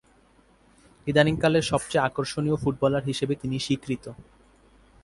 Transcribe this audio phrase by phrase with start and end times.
[1.07, 4.05] ইদানীং কালের সবচেয়ে আকর্ষনীয় ফুটবলার হিসেবে তিনি স্বীকৃত।